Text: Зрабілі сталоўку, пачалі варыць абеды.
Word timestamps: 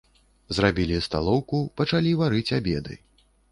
Зрабілі 0.59 0.97
сталоўку, 1.09 1.61
пачалі 1.83 2.17
варыць 2.25 2.55
абеды. 2.61 3.01